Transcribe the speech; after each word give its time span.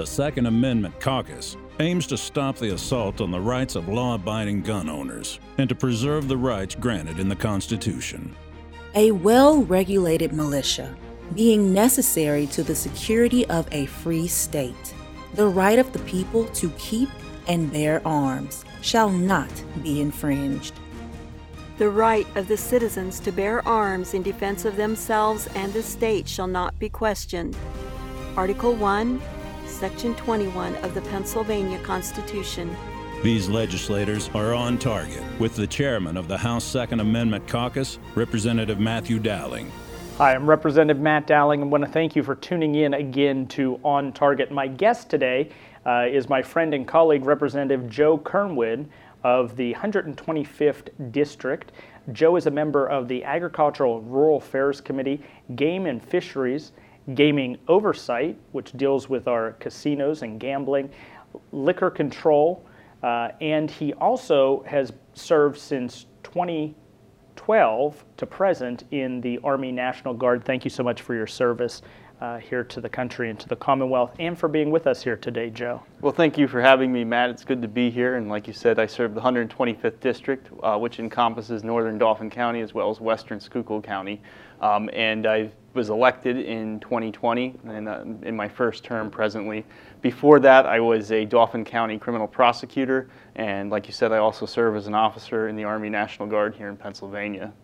The 0.00 0.06
Second 0.06 0.46
Amendment 0.46 0.98
Caucus 0.98 1.58
aims 1.78 2.06
to 2.06 2.16
stop 2.16 2.56
the 2.56 2.72
assault 2.72 3.20
on 3.20 3.30
the 3.30 3.38
rights 3.38 3.74
of 3.74 3.86
law 3.86 4.14
abiding 4.14 4.62
gun 4.62 4.88
owners 4.88 5.38
and 5.58 5.68
to 5.68 5.74
preserve 5.74 6.26
the 6.26 6.38
rights 6.38 6.74
granted 6.74 7.18
in 7.18 7.28
the 7.28 7.36
Constitution. 7.36 8.34
A 8.94 9.10
well 9.10 9.62
regulated 9.62 10.32
militia 10.32 10.96
being 11.34 11.74
necessary 11.74 12.46
to 12.46 12.62
the 12.62 12.74
security 12.74 13.46
of 13.48 13.68
a 13.72 13.84
free 13.84 14.26
state. 14.26 14.94
The 15.34 15.48
right 15.48 15.78
of 15.78 15.92
the 15.92 15.98
people 15.98 16.46
to 16.46 16.70
keep 16.78 17.10
and 17.46 17.70
bear 17.70 18.00
arms 18.06 18.64
shall 18.80 19.10
not 19.10 19.52
be 19.82 20.00
infringed. 20.00 20.72
The 21.76 21.90
right 21.90 22.26
of 22.36 22.48
the 22.48 22.56
citizens 22.56 23.20
to 23.20 23.32
bear 23.32 23.68
arms 23.68 24.14
in 24.14 24.22
defense 24.22 24.64
of 24.64 24.76
themselves 24.76 25.46
and 25.54 25.74
the 25.74 25.82
state 25.82 26.26
shall 26.26 26.46
not 26.46 26.78
be 26.78 26.88
questioned. 26.88 27.54
Article 28.34 28.74
1, 28.74 29.20
Section 29.70 30.14
21 30.16 30.74
of 30.76 30.94
the 30.94 31.00
Pennsylvania 31.02 31.78
Constitution. 31.78 32.76
These 33.22 33.48
legislators 33.48 34.28
are 34.34 34.52
on 34.52 34.78
target 34.78 35.22
with 35.38 35.54
the 35.54 35.66
chairman 35.66 36.16
of 36.16 36.26
the 36.26 36.36
House 36.36 36.64
Second 36.64 37.00
Amendment 37.00 37.46
Caucus, 37.46 37.98
Representative 38.14 38.80
Matthew 38.80 39.18
Dowling. 39.18 39.70
Hi, 40.18 40.34
I'm 40.34 40.48
Representative 40.48 41.00
Matt 41.00 41.26
Dowling 41.26 41.62
and 41.62 41.70
want 41.70 41.84
to 41.84 41.90
thank 41.90 42.16
you 42.16 42.22
for 42.22 42.34
tuning 42.34 42.74
in 42.74 42.94
again 42.94 43.46
to 43.48 43.80
On 43.84 44.12
Target. 44.12 44.50
My 44.50 44.66
guest 44.66 45.08
today 45.08 45.50
uh, 45.86 46.06
is 46.10 46.28
my 46.28 46.42
friend 46.42 46.74
and 46.74 46.86
colleague, 46.86 47.24
Representative 47.24 47.88
Joe 47.88 48.18
Kerwin 48.18 48.88
of 49.22 49.56
the 49.56 49.72
125th 49.74 51.12
District. 51.12 51.72
Joe 52.12 52.36
is 52.36 52.46
a 52.46 52.50
member 52.50 52.86
of 52.86 53.08
the 53.08 53.24
Agricultural 53.24 53.98
and 53.98 54.12
Rural 54.12 54.38
Affairs 54.38 54.80
Committee, 54.80 55.22
Game 55.56 55.86
and 55.86 56.02
Fisheries, 56.02 56.72
Gaming 57.14 57.58
Oversight, 57.68 58.38
which 58.52 58.72
deals 58.72 59.08
with 59.08 59.26
our 59.26 59.52
casinos 59.52 60.22
and 60.22 60.38
gambling, 60.38 60.90
liquor 61.52 61.90
control, 61.90 62.64
uh, 63.02 63.30
and 63.40 63.70
he 63.70 63.92
also 63.94 64.62
has 64.66 64.92
served 65.14 65.58
since 65.58 66.06
2012 66.22 68.04
to 68.20 68.26
present 68.26 68.84
in 68.90 69.22
the 69.22 69.40
Army 69.42 69.72
National 69.72 70.12
Guard. 70.12 70.44
Thank 70.44 70.64
you 70.64 70.70
so 70.70 70.82
much 70.82 71.00
for 71.00 71.14
your 71.14 71.26
service 71.26 71.80
uh, 72.20 72.36
here 72.36 72.62
to 72.62 72.78
the 72.78 72.88
country 72.88 73.30
and 73.30 73.40
to 73.40 73.48
the 73.48 73.56
Commonwealth, 73.56 74.14
and 74.18 74.38
for 74.38 74.46
being 74.46 74.70
with 74.70 74.86
us 74.86 75.02
here 75.02 75.16
today, 75.16 75.48
Joe. 75.48 75.82
Well, 76.02 76.12
thank 76.12 76.36
you 76.36 76.46
for 76.46 76.60
having 76.60 76.92
me, 76.92 77.02
Matt. 77.02 77.30
It's 77.30 77.46
good 77.46 77.62
to 77.62 77.68
be 77.68 77.88
here. 77.88 78.16
And 78.16 78.28
like 78.28 78.46
you 78.46 78.52
said, 78.52 78.78
I 78.78 78.84
serve 78.84 79.14
the 79.14 79.22
125th 79.22 80.00
District, 80.00 80.50
uh, 80.62 80.76
which 80.76 80.98
encompasses 80.98 81.64
northern 81.64 81.96
Dauphin 81.96 82.28
County 82.28 82.60
as 82.60 82.74
well 82.74 82.90
as 82.90 83.00
western 83.00 83.40
Schuylkill 83.40 83.80
County. 83.80 84.20
Um, 84.60 84.90
and 84.92 85.26
I 85.26 85.50
was 85.72 85.88
elected 85.88 86.36
in 86.36 86.78
2020 86.80 87.54
and 87.68 87.88
uh, 87.88 88.04
in 88.20 88.36
my 88.36 88.48
first 88.48 88.84
term 88.84 89.10
presently. 89.10 89.64
Before 90.02 90.40
that, 90.40 90.66
I 90.66 90.78
was 90.78 91.10
a 91.10 91.24
Dauphin 91.24 91.64
County 91.64 91.98
criminal 91.98 92.28
prosecutor. 92.28 93.08
And 93.36 93.70
like 93.70 93.86
you 93.86 93.94
said, 93.94 94.12
I 94.12 94.18
also 94.18 94.44
serve 94.44 94.76
as 94.76 94.88
an 94.88 94.94
officer 94.94 95.48
in 95.48 95.56
the 95.56 95.64
Army 95.64 95.88
National 95.88 96.28
Guard 96.28 96.54
here 96.54 96.68
in 96.68 96.76
Pennsylvania. 96.76 97.54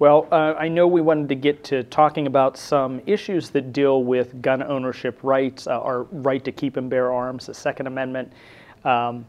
Well, 0.00 0.26
uh, 0.32 0.54
I 0.58 0.68
know 0.68 0.88
we 0.88 1.00
wanted 1.00 1.28
to 1.28 1.36
get 1.36 1.62
to 1.64 1.84
talking 1.84 2.26
about 2.26 2.56
some 2.56 3.00
issues 3.06 3.50
that 3.50 3.72
deal 3.72 4.02
with 4.02 4.42
gun 4.42 4.60
ownership 4.60 5.20
rights, 5.22 5.68
uh, 5.68 5.80
our 5.80 6.02
right 6.04 6.44
to 6.44 6.50
keep 6.50 6.76
and 6.76 6.90
bear 6.90 7.12
arms, 7.12 7.46
the 7.46 7.54
Second 7.54 7.86
Amendment. 7.86 8.32
Um, 8.84 9.24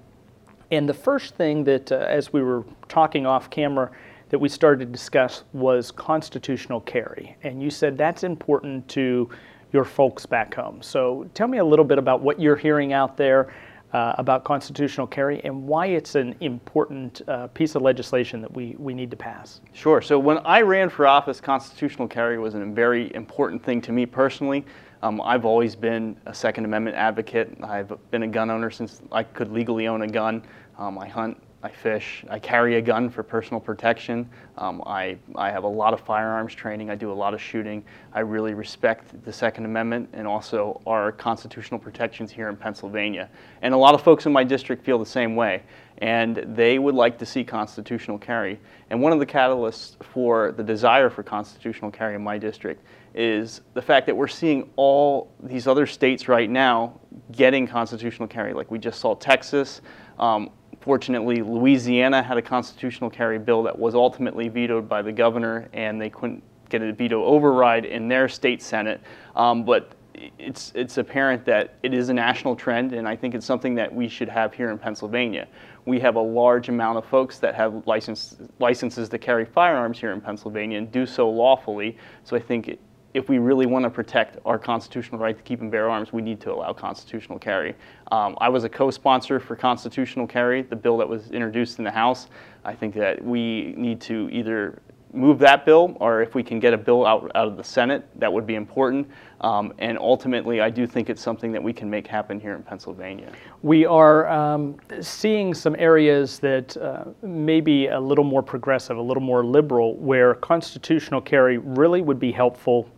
and 0.72 0.90
the 0.90 0.94
first 0.94 1.36
thing 1.36 1.64
that, 1.66 1.92
uh, 1.92 1.98
as 1.98 2.34
we 2.34 2.42
were 2.42 2.66
talking 2.88 3.28
off 3.28 3.52
camera, 3.52 3.92
that 4.30 4.40
we 4.40 4.50
started 4.50 4.88
to 4.88 4.92
discuss 4.92 5.44
was 5.54 5.92
constitutional 5.92 6.82
carry. 6.82 7.38
And 7.44 7.62
you 7.62 7.70
said 7.70 7.96
that's 7.96 8.24
important 8.24 8.88
to 8.90 9.30
your 9.72 9.86
folks 9.86 10.26
back 10.26 10.56
home. 10.56 10.82
So 10.82 11.30
tell 11.36 11.48
me 11.48 11.60
a 11.60 11.66
little 11.66 11.86
bit 11.86 12.00
about 12.00 12.22
what 12.22 12.40
you're 12.42 12.56
hearing 12.56 12.92
out 12.92 13.18
there 13.18 13.54
uh, 13.96 14.14
about 14.18 14.44
constitutional 14.44 15.08
carry 15.08 15.42
and 15.46 15.66
why 15.66 15.86
it's 15.86 16.16
an 16.16 16.36
important 16.42 17.22
uh, 17.30 17.48
piece 17.48 17.76
of 17.76 17.82
legislation 17.82 18.42
that 18.42 18.54
we, 18.54 18.76
we 18.78 18.94
need 18.94 19.10
to 19.10 19.16
pass. 19.16 19.62
Sure. 19.72 20.02
So 20.02 20.20
when 20.20 20.40
I 20.40 20.60
ran 20.64 20.90
for 20.90 21.08
office, 21.08 21.40
constitutional 21.40 22.10
carry 22.10 22.38
was 22.38 22.56
a 22.56 22.66
very 22.66 23.16
important 23.16 23.64
thing 23.64 23.80
to 23.84 23.94
me 23.94 24.06
personally. 24.06 24.66
Um, 25.02 25.22
I've 25.22 25.46
always 25.46 25.78
been 25.78 26.18
a 26.26 26.34
Second 26.34 26.66
Amendment 26.66 26.98
advocate. 26.98 27.58
I've 27.64 27.94
been 28.12 28.24
a 28.24 28.28
gun 28.28 28.50
owner 28.50 28.70
since 28.70 29.02
I 29.14 29.24
could 29.24 29.54
legally 29.54 29.88
own 29.88 30.02
a 30.02 30.08
gun. 30.08 30.44
Um, 30.78 30.98
I 31.00 31.08
hunt 31.08 31.42
I 31.66 31.72
fish. 31.72 32.24
I 32.30 32.38
carry 32.38 32.76
a 32.76 32.82
gun 32.82 33.10
for 33.10 33.24
personal 33.24 33.60
protection. 33.60 34.30
Um, 34.56 34.84
I, 34.86 35.18
I 35.36 35.50
have 35.50 35.64
a 35.64 35.68
lot 35.68 35.96
of 35.96 36.00
firearms 36.00 36.54
training. 36.54 36.92
I 36.92 36.96
do 36.96 37.12
a 37.12 37.14
lot 37.14 37.34
of 37.34 37.42
shooting. 37.42 37.84
I 38.14 38.20
really 38.20 38.54
respect 38.54 39.26
the 39.26 39.34
Second 39.34 39.66
Amendment 39.66 40.10
and 40.14 40.28
also 40.28 40.80
our 40.86 41.12
constitutional 41.12 41.80
protections 41.80 42.32
here 42.32 42.50
in 42.50 42.56
Pennsylvania. 42.56 43.32
And 43.64 43.74
a 43.74 43.78
lot 43.78 43.96
of 43.96 44.04
folks 44.04 44.28
in 44.28 44.32
my 44.32 44.44
district 44.44 44.86
feel 44.86 45.00
the 45.00 45.08
same 45.08 45.36
way. 45.36 45.64
And 45.98 46.36
they 46.56 46.78
would 46.78 46.94
like 46.94 47.18
to 47.18 47.26
see 47.26 47.44
constitutional 47.44 48.20
carry. 48.20 48.60
And 48.92 49.02
one 49.02 49.12
of 49.12 49.18
the 49.18 49.26
catalysts 49.26 49.96
for 50.14 50.52
the 50.52 50.64
desire 50.64 51.10
for 51.10 51.24
constitutional 51.24 51.90
carry 51.90 52.14
in 52.14 52.22
my 52.22 52.38
district 52.38 52.84
is 53.16 53.62
the 53.74 53.82
fact 53.82 54.06
that 54.06 54.16
we're 54.16 54.28
seeing 54.28 54.70
all 54.76 55.32
these 55.42 55.66
other 55.66 55.88
states 55.88 56.28
right 56.28 56.50
now 56.50 57.00
getting 57.32 57.66
constitutional 57.66 58.28
carry. 58.28 58.54
Like 58.54 58.70
we 58.70 58.78
just 58.78 59.00
saw 59.00 59.16
Texas. 59.16 59.82
Um, 60.20 60.52
Fortunately, 60.86 61.42
Louisiana 61.42 62.22
had 62.22 62.38
a 62.38 62.44
constitutional 62.44 63.10
carry 63.10 63.40
bill 63.40 63.64
that 63.64 63.78
was 63.78 63.96
ultimately 63.96 64.50
vetoed 64.50 64.88
by 64.88 65.02
the 65.02 65.12
governor, 65.12 65.68
and 65.74 66.00
they 66.00 66.12
couldn't 66.12 66.44
get 66.70 66.84
a 66.84 66.94
veto 66.94 67.26
override 67.26 67.86
in 67.86 68.08
their 68.08 68.30
state 68.30 68.62
senate. 68.62 69.02
Um, 69.36 69.66
but 69.66 69.94
it's 70.38 70.72
it's 70.76 71.00
apparent 71.00 71.44
that 71.46 71.74
it 71.82 71.96
is 71.96 72.10
a 72.10 72.14
national 72.14 72.56
trend, 72.56 72.94
and 72.94 73.08
I 73.08 73.16
think 73.16 73.34
it's 73.34 73.48
something 73.48 73.74
that 73.74 73.94
we 73.94 74.08
should 74.08 74.30
have 74.30 74.54
here 74.54 74.70
in 74.70 74.78
Pennsylvania. 74.78 75.48
We 75.86 76.00
have 76.02 76.18
a 76.18 76.22
large 76.22 76.70
amount 76.70 77.00
of 77.00 77.06
folks 77.06 77.40
that 77.40 77.56
have 77.56 77.88
license, 77.88 78.38
licenses 78.60 79.10
to 79.10 79.18
carry 79.18 79.44
firearms 79.44 80.00
here 80.00 80.12
in 80.12 80.22
Pennsylvania 80.22 80.78
and 80.78 80.92
do 80.92 81.08
so 81.08 81.28
lawfully. 81.28 81.98
So 82.24 82.36
I 82.36 82.40
think 82.40 82.78
if 83.16 83.30
we 83.30 83.38
really 83.38 83.66
want 83.66 83.84
to 83.84 83.90
protect 83.90 84.38
our 84.46 84.60
constitutional 84.60 85.18
right 85.20 85.38
to 85.38 85.44
keep 85.44 85.62
and 85.62 85.72
bear 85.72 85.90
arms, 85.90 86.12
we 86.12 86.22
need 86.22 86.42
to 86.42 86.52
allow 86.52 86.74
constitutional 86.74 87.40
carry. 87.40 87.74
Um, 88.12 88.38
I 88.42 88.50
was 88.50 88.66
a 88.66 88.70
co-sponsor 88.70 89.40
for 89.40 89.56
constitutional 89.56 90.28
carry, 90.28 90.64
the 90.64 90.76
bill 90.76 90.98
that 90.98 91.08
was 91.08 91.32
introduced 91.32 91.80
in 91.80 91.86
the 91.86 91.92
House. 91.92 92.28
I 92.66 92.76
think 92.76 92.94
that 92.96 93.24
we 93.24 93.74
need 93.78 94.02
to 94.02 94.28
either 94.34 94.82
move 95.14 95.40
that 95.40 95.66
bill, 95.66 95.96
or 96.02 96.22
if 96.22 96.36
we 96.36 96.44
can 96.44 96.60
get 96.60 96.74
a 96.74 96.78
bill 96.78 97.06
out, 97.06 97.32
out 97.36 97.48
of 97.48 97.56
the 97.56 97.64
Senate, 97.64 98.06
that 98.20 98.32
would 98.32 98.46
be 98.46 98.56
important. 98.56 99.08
Um, 99.40 99.74
and 99.78 99.98
ultimately, 99.98 100.60
I 100.60 100.70
do 100.70 100.86
think 100.86 101.10
it's 101.10 101.22
something 101.22 101.54
that 101.54 101.64
we 101.64 101.72
can 101.72 101.90
make 101.90 102.06
happen 102.08 102.38
here 102.38 102.54
in 102.54 102.64
Pennsylvania. 102.64 103.32
We 103.62 103.86
are 103.86 104.28
um, 104.28 104.76
seeing 105.00 105.54
some 105.54 105.74
areas 105.80 106.40
that 106.40 106.76
uh, 106.76 107.06
may 107.22 107.62
be 107.62 107.88
a 107.88 108.00
little 108.00 108.26
more 108.26 108.44
progressive, 108.44 108.98
a 108.98 109.02
little 109.02 109.24
more 109.24 109.46
liberal, 109.46 109.96
where 109.96 110.36
constitutional 110.36 111.22
carry 111.22 111.60
really 111.60 112.02
would 112.02 112.20
be 112.20 112.34
helpful 112.34 112.90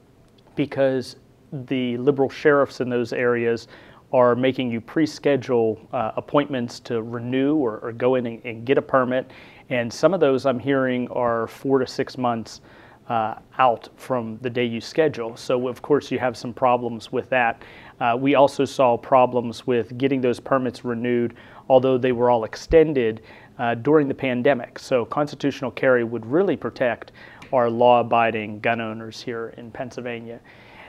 because 0.57 1.15
the 1.53 1.95
liberal 1.97 2.29
sheriffs 2.29 2.81
in 2.81 2.89
those 2.89 3.13
areas 3.13 3.69
are 4.11 4.35
making 4.35 4.71
you 4.71 4.81
pre-schedule 4.81 5.79
uh, 5.93 6.11
appointments 6.15 6.79
to 6.81 7.01
renew 7.01 7.55
or, 7.55 7.79
or 7.79 7.91
go 7.91 8.15
in 8.15 8.25
and, 8.25 8.45
and, 8.45 8.65
get 8.65 8.77
a 8.77 8.81
permit. 8.81 9.31
And 9.69 9.91
some 9.91 10.13
of 10.13 10.19
those 10.19 10.45
I'm 10.45 10.59
hearing 10.59 11.09
are 11.09 11.47
four 11.47 11.79
to 11.79 11.87
six 11.87 12.17
months 12.17 12.61
uh, 13.09 13.35
out 13.57 13.89
from 13.95 14.37
the 14.41 14.49
day 14.49 14.65
you 14.65 14.81
schedule. 14.81 15.35
So 15.35 15.67
of 15.67 15.81
course 15.81 16.11
you 16.11 16.19
have 16.19 16.37
some 16.37 16.53
problems 16.53 17.11
with 17.11 17.29
that. 17.29 17.63
Uh, 17.99 18.17
we 18.19 18.35
also 18.35 18.63
saw 18.65 18.97
problems 18.97 19.65
with 19.65 19.97
getting 19.97 20.21
those 20.21 20.39
permits 20.39 20.85
renewed, 20.85 21.35
although 21.69 21.97
they 21.97 22.11
were 22.11 22.29
all 22.29 22.43
extended 22.43 23.21
uh, 23.59 23.75
during 23.75 24.07
the 24.07 24.13
pandemic. 24.13 24.77
So 24.79 25.05
constitutional 25.05 25.71
carry 25.71 26.03
would 26.03 26.25
really 26.25 26.55
protect 26.55 27.11
are 27.51 27.69
law 27.69 28.01
abiding 28.01 28.59
gun 28.59 28.81
owners 28.81 29.21
here 29.21 29.53
in 29.57 29.71
Pennsylvania. 29.71 30.39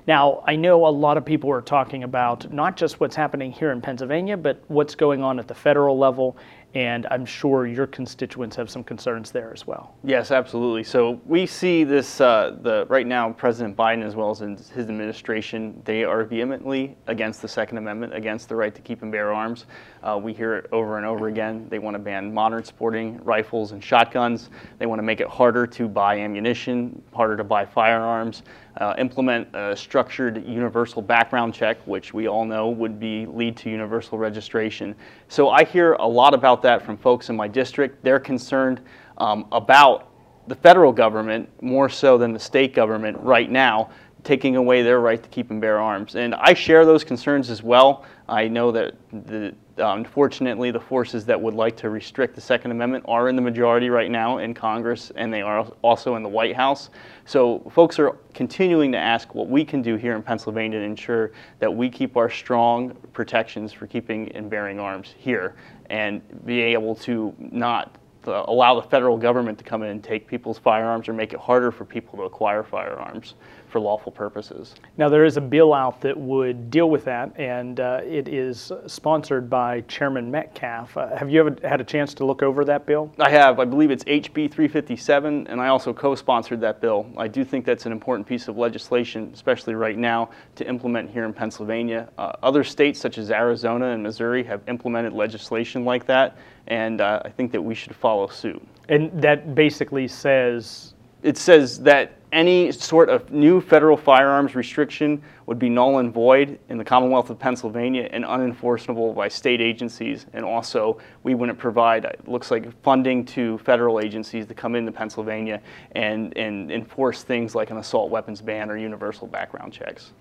Now, 0.06 0.42
I 0.46 0.56
know 0.56 0.86
a 0.86 0.88
lot 0.88 1.18
of 1.18 1.24
people 1.24 1.50
are 1.50 1.60
talking 1.60 2.02
about 2.02 2.50
not 2.50 2.76
just 2.76 2.98
what's 2.98 3.14
happening 3.14 3.52
here 3.52 3.72
in 3.72 3.82
Pennsylvania, 3.82 4.38
but 4.38 4.62
what's 4.68 4.94
going 4.94 5.22
on 5.22 5.38
at 5.38 5.46
the 5.46 5.54
federal 5.54 5.98
level 5.98 6.36
and 6.74 7.06
I'm 7.10 7.24
sure 7.24 7.66
your 7.66 7.86
constituents 7.86 8.54
have 8.56 8.68
some 8.68 8.84
concerns 8.84 9.30
there 9.30 9.52
as 9.52 9.66
well. 9.66 9.96
Yes, 10.04 10.30
absolutely. 10.30 10.84
So 10.84 11.20
we 11.24 11.46
see 11.46 11.82
this 11.82 12.20
uh, 12.20 12.56
the 12.60 12.86
right 12.88 13.06
now 13.06 13.32
President 13.32 13.76
Biden 13.76 14.04
as 14.04 14.14
well 14.14 14.30
as 14.30 14.40
his 14.40 14.88
administration 14.88 15.80
they 15.86 16.04
are 16.04 16.24
vehemently 16.24 16.96
against 17.06 17.40
the 17.40 17.48
Second 17.48 17.78
Amendment, 17.78 18.14
against 18.14 18.48
the 18.48 18.56
right 18.56 18.74
to 18.74 18.82
keep 18.82 19.02
and 19.02 19.10
bear 19.10 19.32
arms. 19.32 19.64
Uh, 20.02 20.20
we 20.22 20.34
hear 20.34 20.56
it 20.56 20.68
over 20.70 20.98
and 20.98 21.06
over 21.06 21.28
again. 21.28 21.66
They 21.70 21.78
want 21.78 21.94
to 21.94 21.98
ban 21.98 22.32
modern 22.32 22.64
sporting 22.64 23.18
rifles 23.24 23.72
and 23.72 23.82
shotguns. 23.82 24.50
They 24.78 24.86
want 24.86 24.98
to 24.98 25.02
make 25.04 25.20
it 25.20 25.28
harder 25.28 25.66
to 25.66 25.88
buy 25.88 26.18
ammunition, 26.18 27.02
harder 27.14 27.36
to 27.36 27.44
buy 27.44 27.64
firearms. 27.64 28.42
Uh, 28.76 28.94
implement 28.96 29.48
a 29.56 29.76
structured 29.76 30.46
universal 30.46 31.02
background 31.02 31.52
check, 31.52 31.78
which 31.84 32.14
we 32.14 32.28
all 32.28 32.44
know 32.44 32.68
would 32.68 33.00
be 33.00 33.26
lead 33.26 33.56
to 33.56 33.68
universal 33.68 34.16
registration. 34.18 34.94
So 35.26 35.50
I 35.50 35.64
hear 35.64 35.94
a 35.94 36.06
lot 36.06 36.32
about 36.32 36.57
that 36.62 36.82
from 36.84 36.96
folks 36.96 37.30
in 37.30 37.36
my 37.36 37.48
district. 37.48 38.02
They're 38.04 38.20
concerned 38.20 38.80
um, 39.18 39.46
about 39.52 40.08
the 40.48 40.54
federal 40.54 40.92
government 40.92 41.48
more 41.62 41.88
so 41.88 42.16
than 42.16 42.32
the 42.32 42.38
state 42.38 42.74
government 42.74 43.18
right 43.20 43.50
now 43.50 43.90
taking 44.24 44.56
away 44.56 44.82
their 44.82 45.00
right 45.00 45.22
to 45.22 45.28
keep 45.28 45.50
and 45.50 45.60
bear 45.60 45.78
arms. 45.80 46.16
And 46.16 46.34
I 46.34 46.54
share 46.54 46.84
those 46.84 47.04
concerns 47.04 47.50
as 47.50 47.62
well. 47.62 48.04
I 48.28 48.48
know 48.48 48.70
that 48.72 48.94
the, 49.10 49.54
unfortunately 49.78 50.70
the 50.70 50.80
forces 50.80 51.24
that 51.26 51.40
would 51.40 51.54
like 51.54 51.76
to 51.78 51.90
restrict 51.90 52.34
the 52.34 52.40
Second 52.40 52.72
Amendment 52.72 53.04
are 53.08 53.28
in 53.28 53.36
the 53.36 53.42
majority 53.42 53.90
right 53.90 54.10
now 54.10 54.38
in 54.38 54.52
Congress 54.54 55.12
and 55.16 55.32
they 55.32 55.40
are 55.40 55.60
also 55.82 56.16
in 56.16 56.22
the 56.22 56.28
White 56.28 56.56
House. 56.56 56.90
So 57.24 57.60
folks 57.72 57.98
are 57.98 58.16
continuing 58.34 58.92
to 58.92 58.98
ask 58.98 59.34
what 59.34 59.48
we 59.48 59.64
can 59.64 59.82
do 59.82 59.96
here 59.96 60.14
in 60.14 60.22
Pennsylvania 60.22 60.78
to 60.80 60.84
ensure 60.84 61.32
that 61.58 61.74
we 61.74 61.88
keep 61.88 62.16
our 62.16 62.28
strong 62.28 62.94
protections 63.12 63.72
for 63.72 63.86
keeping 63.86 64.30
and 64.32 64.50
bearing 64.50 64.78
arms 64.78 65.14
here 65.16 65.54
and 65.90 66.20
be 66.44 66.60
able 66.60 66.94
to 66.96 67.34
not 67.38 67.96
uh, 68.26 68.44
allow 68.48 68.78
the 68.78 68.86
federal 68.86 69.16
government 69.16 69.56
to 69.58 69.64
come 69.64 69.82
in 69.82 69.88
and 69.88 70.04
take 70.04 70.26
people's 70.26 70.58
firearms 70.58 71.08
or 71.08 71.14
make 71.14 71.32
it 71.32 71.38
harder 71.38 71.70
for 71.70 71.84
people 71.84 72.18
to 72.18 72.24
acquire 72.24 72.62
firearms 72.62 73.34
for 73.68 73.80
lawful 73.80 74.10
purposes. 74.10 74.74
Now, 74.96 75.08
there 75.08 75.24
is 75.24 75.36
a 75.36 75.40
bill 75.40 75.74
out 75.74 76.00
that 76.00 76.16
would 76.16 76.70
deal 76.70 76.90
with 76.90 77.04
that, 77.04 77.32
and 77.38 77.80
uh, 77.80 78.00
it 78.04 78.28
is 78.28 78.72
sponsored 78.86 79.48
by 79.50 79.82
Chairman 79.82 80.30
Metcalf. 80.30 80.96
Uh, 80.96 81.14
have 81.16 81.30
you 81.30 81.40
ever 81.40 81.56
had 81.62 81.80
a 81.80 81.84
chance 81.84 82.14
to 82.14 82.24
look 82.24 82.42
over 82.42 82.64
that 82.64 82.86
bill? 82.86 83.12
I 83.18 83.30
have. 83.30 83.60
I 83.60 83.64
believe 83.64 83.90
it's 83.90 84.04
HB 84.04 84.50
357, 84.50 85.46
and 85.46 85.60
I 85.60 85.68
also 85.68 85.92
co 85.92 86.14
sponsored 86.14 86.60
that 86.62 86.80
bill. 86.80 87.06
I 87.16 87.28
do 87.28 87.44
think 87.44 87.64
that's 87.64 87.86
an 87.86 87.92
important 87.92 88.26
piece 88.26 88.48
of 88.48 88.56
legislation, 88.56 89.30
especially 89.34 89.74
right 89.74 89.98
now, 89.98 90.30
to 90.56 90.66
implement 90.66 91.10
here 91.10 91.24
in 91.24 91.32
Pennsylvania. 91.32 92.08
Uh, 92.18 92.32
other 92.42 92.64
states, 92.64 92.98
such 92.98 93.18
as 93.18 93.30
Arizona 93.30 93.88
and 93.90 94.02
Missouri, 94.02 94.42
have 94.44 94.62
implemented 94.68 95.12
legislation 95.12 95.84
like 95.84 96.06
that, 96.06 96.38
and 96.66 97.00
uh, 97.00 97.22
I 97.24 97.30
think 97.30 97.52
that 97.52 97.62
we 97.62 97.74
should 97.74 97.94
follow 97.94 98.26
suit. 98.28 98.66
And 98.88 99.10
that 99.20 99.54
basically 99.54 100.08
says 100.08 100.94
it 101.22 101.36
says 101.36 101.80
that 101.80 102.12
any 102.30 102.70
sort 102.70 103.08
of 103.08 103.32
new 103.32 103.60
federal 103.60 103.96
firearms 103.96 104.54
restriction 104.54 105.22
would 105.46 105.58
be 105.58 105.68
null 105.68 105.98
and 105.98 106.12
void 106.12 106.58
in 106.68 106.76
the 106.76 106.84
Commonwealth 106.84 107.30
of 107.30 107.38
Pennsylvania 107.38 108.08
and 108.12 108.24
unenforceable 108.24 109.14
by 109.14 109.28
state 109.28 109.60
agencies. 109.60 110.26
And 110.34 110.44
also, 110.44 111.00
we 111.22 111.34
wouldn't 111.34 111.58
provide, 111.58 112.04
it 112.04 112.28
looks 112.28 112.50
like, 112.50 112.70
funding 112.82 113.24
to 113.26 113.56
federal 113.58 113.98
agencies 113.98 114.46
to 114.46 114.54
come 114.54 114.74
into 114.74 114.92
Pennsylvania 114.92 115.60
and, 115.92 116.36
and 116.36 116.70
enforce 116.70 117.22
things 117.22 117.54
like 117.54 117.70
an 117.70 117.78
assault 117.78 118.10
weapons 118.10 118.42
ban 118.42 118.70
or 118.70 118.76
universal 118.76 119.26
background 119.26 119.72
checks. 119.72 120.12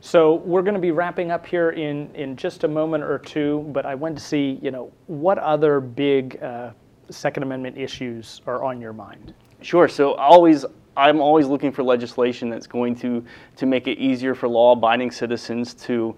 So 0.00 0.34
we're 0.34 0.62
going 0.62 0.74
to 0.74 0.80
be 0.80 0.90
wrapping 0.90 1.30
up 1.30 1.46
here 1.46 1.70
in, 1.70 2.14
in 2.14 2.36
just 2.36 2.64
a 2.64 2.68
moment 2.68 3.04
or 3.04 3.18
two, 3.18 3.66
but 3.72 3.86
I 3.86 3.94
wanted 3.94 4.18
to 4.18 4.24
see, 4.24 4.58
you 4.60 4.70
know, 4.70 4.92
what 5.06 5.38
other 5.38 5.80
big 5.80 6.42
uh, 6.42 6.72
Second 7.10 7.42
Amendment 7.42 7.76
issues 7.78 8.40
are 8.46 8.62
on 8.64 8.80
your 8.80 8.92
mind? 8.92 9.34
Sure. 9.60 9.88
So 9.88 10.14
always, 10.14 10.64
I'm 10.96 11.20
always 11.20 11.46
looking 11.46 11.72
for 11.72 11.82
legislation 11.82 12.50
that's 12.50 12.66
going 12.66 12.94
to 12.96 13.24
to 13.56 13.66
make 13.66 13.86
it 13.86 13.98
easier 13.98 14.34
for 14.34 14.48
law-abiding 14.48 15.10
citizens 15.10 15.74
to 15.74 16.16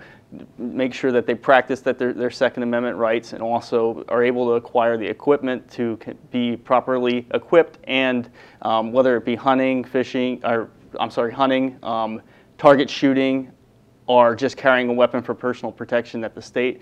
make 0.58 0.92
sure 0.92 1.12
that 1.12 1.26
they 1.26 1.34
practice 1.34 1.80
that 1.80 1.98
their, 1.98 2.12
their 2.12 2.30
Second 2.30 2.64
Amendment 2.64 2.96
rights 2.96 3.32
and 3.32 3.42
also 3.42 4.04
are 4.08 4.24
able 4.24 4.46
to 4.46 4.52
acquire 4.52 4.96
the 4.96 5.06
equipment 5.06 5.70
to 5.70 5.98
be 6.30 6.56
properly 6.56 7.26
equipped 7.32 7.78
and 7.84 8.30
um, 8.62 8.92
whether 8.92 9.16
it 9.16 9.24
be 9.24 9.36
hunting, 9.36 9.84
fishing, 9.84 10.40
or 10.44 10.70
I'm 10.98 11.10
sorry, 11.10 11.32
hunting, 11.32 11.78
um, 11.82 12.20
target 12.58 12.90
shooting, 12.90 13.52
or 14.06 14.34
just 14.34 14.56
carrying 14.56 14.88
a 14.88 14.92
weapon 14.92 15.22
for 15.22 15.34
personal 15.34 15.72
protection 15.72 16.20
that 16.20 16.34
the 16.34 16.42
state 16.42 16.80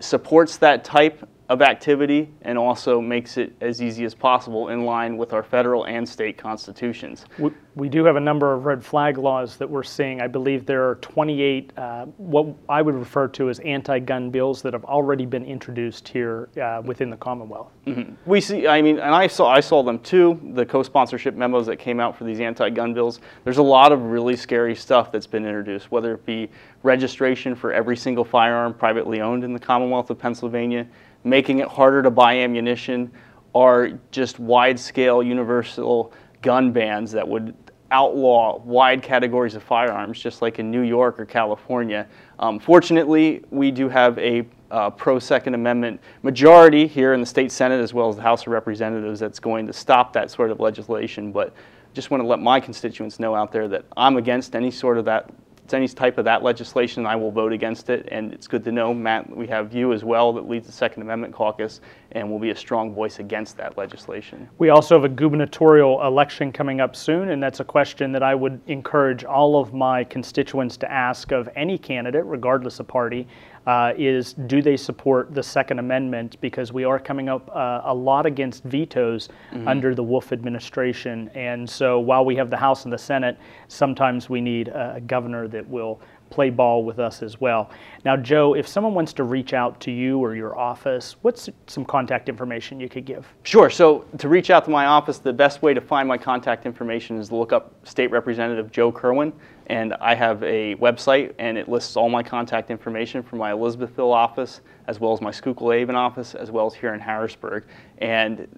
supports 0.00 0.58
that 0.58 0.84
type 0.84 1.28
of 1.52 1.60
activity 1.60 2.30
and 2.42 2.56
also 2.56 2.98
makes 2.98 3.36
it 3.36 3.52
as 3.60 3.82
easy 3.82 4.06
as 4.06 4.14
possible 4.14 4.70
in 4.70 4.86
line 4.86 5.18
with 5.18 5.34
our 5.34 5.42
federal 5.42 5.84
and 5.84 6.08
state 6.08 6.38
constitutions. 6.38 7.26
We, 7.38 7.50
we 7.74 7.88
do 7.90 8.06
have 8.06 8.16
a 8.16 8.20
number 8.20 8.54
of 8.54 8.64
red 8.64 8.82
flag 8.82 9.18
laws 9.18 9.58
that 9.58 9.68
we're 9.68 9.82
seeing. 9.82 10.22
I 10.22 10.28
believe 10.28 10.64
there 10.64 10.88
are 10.88 10.94
28 10.96 11.72
uh, 11.76 12.06
what 12.16 12.46
I 12.70 12.80
would 12.80 12.94
refer 12.94 13.28
to 13.28 13.50
as 13.50 13.58
anti-gun 13.60 14.30
bills 14.30 14.62
that 14.62 14.72
have 14.72 14.86
already 14.86 15.26
been 15.26 15.44
introduced 15.44 16.08
here 16.08 16.48
uh, 16.60 16.80
within 16.82 17.10
the 17.10 17.18
Commonwealth. 17.18 17.70
Mm-hmm. 17.86 18.14
We 18.24 18.40
see, 18.40 18.66
I 18.66 18.80
mean, 18.80 18.98
and 18.98 19.14
I 19.14 19.26
saw 19.26 19.48
I 19.48 19.60
saw 19.60 19.82
them 19.82 19.98
too. 19.98 20.40
The 20.54 20.64
co-sponsorship 20.64 21.34
memos 21.34 21.66
that 21.66 21.76
came 21.76 22.00
out 22.00 22.16
for 22.16 22.24
these 22.24 22.40
anti-gun 22.40 22.94
bills. 22.94 23.20
There's 23.44 23.58
a 23.58 23.62
lot 23.62 23.92
of 23.92 24.00
really 24.04 24.36
scary 24.36 24.74
stuff 24.74 25.12
that's 25.12 25.26
been 25.26 25.44
introduced, 25.44 25.90
whether 25.90 26.14
it 26.14 26.24
be 26.24 26.48
registration 26.82 27.54
for 27.54 27.74
every 27.74 27.96
single 27.96 28.24
firearm 28.24 28.72
privately 28.72 29.20
owned 29.20 29.44
in 29.44 29.52
the 29.52 29.60
Commonwealth 29.60 30.08
of 30.08 30.18
Pennsylvania 30.18 30.86
making 31.24 31.58
it 31.58 31.68
harder 31.68 32.02
to 32.02 32.10
buy 32.10 32.36
ammunition, 32.38 33.10
are 33.54 33.90
just 34.10 34.38
wide 34.38 34.78
scale 34.78 35.22
universal 35.22 36.12
gun 36.40 36.72
bans 36.72 37.12
that 37.12 37.26
would 37.26 37.54
outlaw 37.90 38.58
wide 38.64 39.02
categories 39.02 39.54
of 39.54 39.62
firearms, 39.62 40.18
just 40.18 40.42
like 40.42 40.58
in 40.58 40.70
New 40.70 40.80
York 40.80 41.20
or 41.20 41.26
California. 41.26 42.08
Um, 42.38 42.58
fortunately, 42.58 43.44
we 43.50 43.70
do 43.70 43.88
have 43.88 44.18
a 44.18 44.46
uh, 44.70 44.88
pro 44.88 45.18
Second 45.18 45.54
Amendment 45.54 46.00
majority 46.22 46.86
here 46.86 47.12
in 47.12 47.20
the 47.20 47.26
state 47.26 47.52
Senate 47.52 47.80
as 47.80 47.92
well 47.92 48.08
as 48.08 48.16
the 48.16 48.22
House 48.22 48.42
of 48.42 48.48
Representatives 48.48 49.20
that's 49.20 49.38
going 49.38 49.66
to 49.66 49.72
stop 49.72 50.14
that 50.14 50.30
sort 50.30 50.50
of 50.50 50.58
legislation. 50.58 51.30
But 51.30 51.54
just 51.92 52.10
want 52.10 52.22
to 52.22 52.26
let 52.26 52.40
my 52.40 52.58
constituents 52.58 53.20
know 53.20 53.34
out 53.34 53.52
there 53.52 53.68
that 53.68 53.84
I'm 53.98 54.16
against 54.16 54.56
any 54.56 54.70
sort 54.70 54.96
of 54.96 55.04
that 55.04 55.30
any 55.72 55.88
type 55.88 56.18
of 56.18 56.24
that 56.26 56.42
legislation, 56.42 57.06
I 57.06 57.16
will 57.16 57.30
vote 57.30 57.52
against 57.52 57.88
it. 57.88 58.08
And 58.10 58.32
it's 58.32 58.46
good 58.46 58.62
to 58.64 58.72
know, 58.72 58.92
Matt, 58.92 59.34
we 59.34 59.46
have 59.46 59.72
you 59.72 59.92
as 59.92 60.04
well 60.04 60.32
that 60.34 60.48
leads 60.48 60.66
the 60.66 60.72
Second 60.72 61.02
Amendment 61.02 61.32
caucus 61.32 61.80
and 62.12 62.30
will 62.30 62.38
be 62.38 62.50
a 62.50 62.56
strong 62.56 62.94
voice 62.94 63.20
against 63.20 63.56
that 63.56 63.78
legislation. 63.78 64.48
We 64.58 64.68
also 64.68 64.94
have 64.94 65.04
a 65.04 65.08
gubernatorial 65.08 66.06
election 66.06 66.52
coming 66.52 66.80
up 66.80 66.94
soon, 66.94 67.30
and 67.30 67.42
that's 67.42 67.60
a 67.60 67.64
question 67.64 68.12
that 68.12 68.22
I 68.22 68.34
would 68.34 68.60
encourage 68.66 69.24
all 69.24 69.58
of 69.60 69.72
my 69.72 70.04
constituents 70.04 70.76
to 70.78 70.92
ask 70.92 71.32
of 71.32 71.48
any 71.56 71.78
candidate, 71.78 72.24
regardless 72.26 72.80
of 72.80 72.88
party 72.88 73.26
uh, 73.66 73.92
is 73.96 74.34
do 74.34 74.62
they 74.62 74.76
support 74.76 75.34
the 75.34 75.42
Second 75.42 75.78
Amendment? 75.78 76.36
Because 76.40 76.72
we 76.72 76.84
are 76.84 76.98
coming 76.98 77.28
up 77.28 77.48
uh, 77.54 77.82
a 77.84 77.94
lot 77.94 78.26
against 78.26 78.64
vetoes 78.64 79.28
mm-hmm. 79.52 79.68
under 79.68 79.94
the 79.94 80.02
Wolf 80.02 80.32
administration. 80.32 81.30
And 81.34 81.68
so 81.68 82.00
while 82.00 82.24
we 82.24 82.36
have 82.36 82.50
the 82.50 82.56
House 82.56 82.84
and 82.84 82.92
the 82.92 82.98
Senate, 82.98 83.38
sometimes 83.68 84.28
we 84.28 84.40
need 84.40 84.68
a 84.68 85.00
governor 85.06 85.48
that 85.48 85.68
will 85.68 86.00
play 86.32 86.48
ball 86.48 86.82
with 86.82 86.98
us 86.98 87.22
as 87.22 87.40
well. 87.40 87.70
Now, 88.04 88.16
Joe, 88.16 88.54
if 88.54 88.66
someone 88.66 88.94
wants 88.94 89.12
to 89.14 89.22
reach 89.22 89.52
out 89.52 89.78
to 89.80 89.90
you 89.90 90.18
or 90.18 90.34
your 90.34 90.58
office, 90.58 91.16
what's 91.20 91.50
some 91.66 91.84
contact 91.84 92.30
information 92.30 92.80
you 92.80 92.88
could 92.88 93.04
give? 93.04 93.28
Sure. 93.44 93.68
So, 93.68 94.06
to 94.18 94.28
reach 94.28 94.48
out 94.50 94.64
to 94.64 94.70
my 94.70 94.86
office, 94.86 95.18
the 95.18 95.32
best 95.32 95.60
way 95.60 95.74
to 95.74 95.80
find 95.80 96.08
my 96.08 96.16
contact 96.16 96.64
information 96.64 97.18
is 97.18 97.28
to 97.28 97.36
look 97.36 97.52
up 97.52 97.74
State 97.84 98.10
Representative 98.10 98.72
Joe 98.72 98.90
Kerwin. 98.90 99.32
And 99.66 99.92
I 99.94 100.14
have 100.14 100.42
a 100.42 100.74
website, 100.76 101.34
and 101.38 101.56
it 101.56 101.68
lists 101.68 101.96
all 101.96 102.08
my 102.08 102.22
contact 102.22 102.70
information 102.70 103.22
from 103.22 103.38
my 103.38 103.52
Elizabethville 103.52 104.12
office, 104.12 104.62
as 104.86 104.98
well 104.98 105.12
as 105.12 105.20
my 105.20 105.30
Schuylkill 105.30 105.70
Haven 105.70 105.94
office, 105.94 106.34
as 106.34 106.50
well 106.50 106.66
as 106.66 106.74
here 106.74 106.94
in 106.94 107.00
Harrisburg. 107.00 107.66
And 107.98 108.48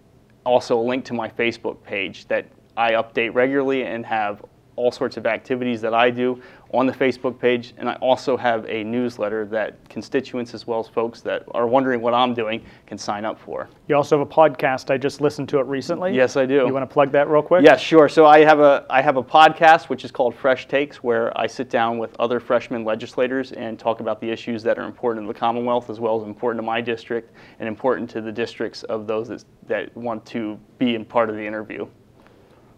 also 0.47 0.79
a 0.79 0.83
link 0.83 1.05
to 1.07 1.15
my 1.15 1.29
Facebook 1.29 1.83
page 1.83 2.27
that 2.29 2.47
I 2.77 2.93
update 2.93 3.35
regularly 3.35 3.85
and 3.85 4.05
have 4.07 4.45
all 4.77 4.91
sorts 4.91 5.17
of 5.17 5.27
activities 5.27 5.81
that 5.81 5.95
I 5.95 6.11
do 6.11 6.41
on 6.73 6.87
the 6.87 6.93
Facebook 6.93 7.39
page. 7.39 7.73
And 7.79 7.89
I 7.89 7.95
also 7.97 8.37
have 8.37 8.67
a 8.69 8.83
newsletter 8.83 9.47
that 9.47 9.89
constituents, 9.89 10.55
as 10.55 10.67
well 10.67 10.81
as 10.81 10.89
folks 10.89 11.21
that 11.21 11.45
are 11.53 11.67
wondering 11.67 12.01
what 12.01 12.15
I'm 12.15 12.35
doing, 12.35 12.65
can 12.87 12.99
sign 12.99 13.25
up 13.25 13.39
for. 13.39 13.69
You 13.89 13.97
also 13.97 14.19
have 14.19 14.27
a 14.27 14.31
podcast. 14.31 14.91
I 14.91 14.99
just 14.99 15.21
listened 15.21 15.49
to 15.51 15.61
it 15.61 15.67
recently. 15.67 16.15
Yes, 16.15 16.37
I 16.37 16.47
do. 16.47 16.67
You 16.67 16.73
want 16.73 16.89
to 16.89 16.93
plug 16.93 17.13
that 17.13 17.29
real 17.29 17.43
quick? 17.43 17.63
Yes, 17.63 17.73
yeah, 17.73 17.77
sure. 17.77 18.09
So 18.09 18.27
I 18.27 18.41
have 18.41 18.61
a 18.61 18.85
I 18.91 19.01
have 19.03 19.17
a 19.17 19.23
podcast 19.23 19.89
which 19.89 20.05
is 20.05 20.11
called 20.11 20.35
Fresh 20.35 20.69
Takes, 20.69 21.03
where 21.03 21.37
I 21.39 21.47
sit 21.47 21.71
down 21.71 21.99
with 21.99 22.15
other 22.19 22.41
freshman 22.41 22.85
legislators 22.85 23.53
and 23.53 23.79
talk 23.79 24.01
about 24.01 24.21
the 24.21 24.31
issues 24.31 24.63
that 24.65 24.79
are 24.79 24.85
important 24.85 25.27
to 25.27 25.33
the 25.33 25.39
Commonwealth, 25.39 25.91
as 25.91 26.01
well 26.01 26.21
as 26.21 26.27
important 26.27 26.59
to 26.59 26.67
my 26.67 26.81
district 26.81 27.33
and 27.61 27.69
important 27.69 28.11
to 28.11 28.21
the 28.21 28.33
districts 28.33 28.83
of 28.85 29.07
those 29.07 29.29
that, 29.29 29.45
that 29.67 29.97
want 29.97 30.25
to 30.27 30.59
be 30.79 30.95
in 30.95 31.05
part 31.05 31.31
of 31.31 31.37
the 31.37 31.47
interview. 31.47 31.87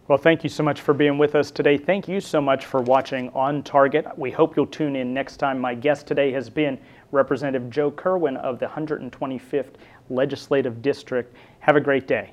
Well, 0.08 0.18
thank 0.18 0.44
you 0.44 0.50
so 0.50 0.62
much 0.62 0.82
for 0.82 0.94
being 0.94 1.18
with 1.18 1.34
us 1.34 1.50
today. 1.50 1.76
Thank 1.76 2.06
you 2.06 2.20
so 2.20 2.40
much 2.40 2.64
for 2.64 2.80
watching 2.80 3.28
On 3.30 3.60
Target. 3.60 4.06
We 4.16 4.30
hope 4.30 4.56
you'll 4.56 4.68
tune 4.68 4.94
in 4.94 5.12
next 5.12 5.38
time. 5.38 5.58
My 5.58 5.74
guest 5.74 6.06
today 6.06 6.30
has 6.30 6.48
been 6.48 6.78
Representative 7.10 7.68
Joe 7.70 7.90
Kerwin 7.90 8.36
of 8.36 8.60
the 8.60 8.66
125th 8.66 9.72
Legislative 10.08 10.80
District. 10.80 11.34
Have 11.58 11.74
a 11.74 11.80
great 11.80 12.06
day. 12.06 12.30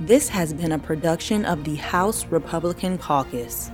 This 0.00 0.28
has 0.28 0.52
been 0.52 0.72
a 0.72 0.78
production 0.78 1.44
of 1.44 1.64
the 1.64 1.74
House 1.74 2.24
Republican 2.26 2.98
Caucus. 2.98 3.70